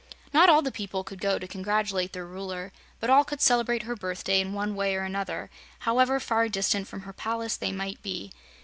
Not 0.33 0.49
all 0.49 0.63
the 0.63 0.71
people 0.71 1.03
could 1.03 1.21
go 1.21 1.37
to 1.37 1.47
congratulate 1.47 2.11
their 2.11 2.25
Ruler, 2.25 2.71
but 2.99 3.11
all 3.11 3.23
could 3.23 3.39
celebrate 3.39 3.83
her 3.83 3.95
birthday, 3.95 4.41
in 4.41 4.51
one 4.51 4.73
way 4.73 4.95
or 4.95 5.03
another, 5.03 5.51
however 5.81 6.19
far 6.19 6.49
distant 6.49 6.87
from 6.87 7.01
her 7.01 7.13
palace 7.13 7.55
they 7.55 7.71
might 7.71 8.01
be. 8.01 8.31